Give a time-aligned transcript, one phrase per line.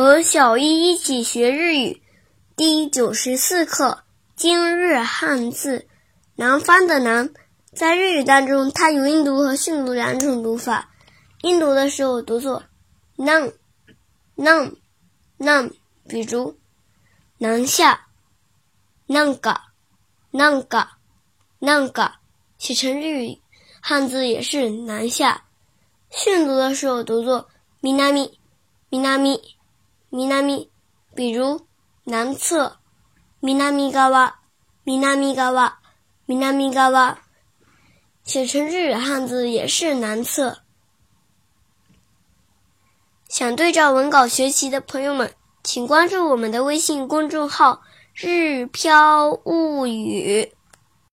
[0.00, 2.00] 和小一一起学日语，
[2.54, 4.04] 第九十四课
[4.36, 5.88] 今日汉字
[6.38, 7.34] “南方”的“南”
[7.74, 10.88] 在日语当中，它有音读和训读两种读法。
[11.42, 12.62] 音读的时候读作
[13.16, 15.72] nununun，
[16.08, 16.56] 比如
[17.38, 18.06] 南下
[19.08, 19.60] n a n g a
[20.30, 20.88] n a n g a
[21.58, 22.12] n a n g a
[22.56, 23.40] 写成日语
[23.82, 25.42] 汉字也是南下。
[26.08, 27.48] 训读的时候读作
[27.82, 28.34] minami
[28.92, 29.57] minami。
[30.10, 30.70] 南美
[31.14, 31.66] ビル
[32.06, 32.78] 南侧，
[33.40, 34.32] 南側，
[34.84, 35.70] 南側，
[36.24, 37.16] 南側。
[38.24, 40.60] 写成日语汉字也是南侧。
[43.28, 47.82] 想对照文稿学习的朋友们，请关注我们的微信公众号
[48.16, 50.54] “日飘物语”。